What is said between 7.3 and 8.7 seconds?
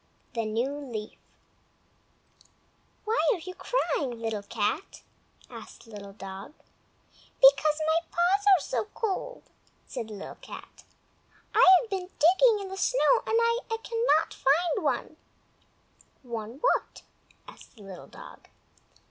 "Because my paws are